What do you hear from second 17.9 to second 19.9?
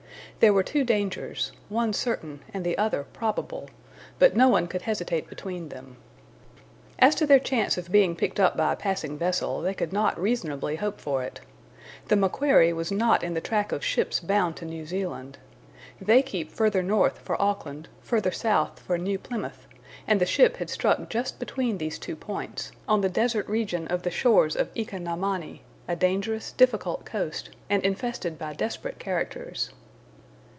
further south for New Plymouth,